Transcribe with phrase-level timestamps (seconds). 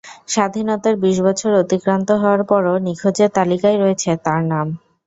[0.27, 4.67] স্বাধীনতার বিশ বছর অতিক্রান্ত হওয়ার পরও নিখোঁজের তালিকায় রয়েছে তাঁর নাম।